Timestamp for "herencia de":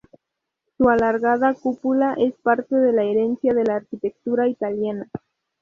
3.03-3.63